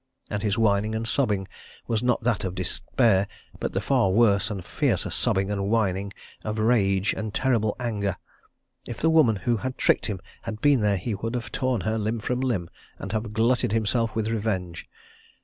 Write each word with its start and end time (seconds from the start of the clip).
And 0.31 0.41
his 0.41 0.57
whining 0.57 0.95
and 0.95 1.07
sobbing 1.07 1.47
was 1.85 2.01
not 2.01 2.23
that 2.23 2.43
of 2.43 2.55
despair, 2.55 3.27
but 3.59 3.73
the 3.73 3.79
far 3.81 4.09
worse 4.09 4.49
and 4.49 4.65
fiercer 4.65 5.11
sobbing 5.11 5.51
and 5.51 5.69
whining 5.69 6.11
of 6.43 6.57
rage 6.57 7.13
and 7.13 7.31
terrible 7.35 7.75
anger. 7.79 8.17
If 8.87 8.97
the 8.97 9.11
woman 9.11 9.35
who 9.35 9.57
had 9.57 9.77
tricked 9.77 10.07
him 10.07 10.19
had 10.41 10.59
been 10.59 10.79
there 10.81 10.97
he 10.97 11.13
would 11.13 11.35
have 11.35 11.51
torn 11.51 11.81
her 11.81 11.99
limb 11.99 12.19
from 12.19 12.39
limb, 12.39 12.67
and 12.97 13.11
have 13.11 13.31
glutted 13.31 13.73
himself 13.73 14.15
with 14.15 14.27
revenge. 14.27 14.89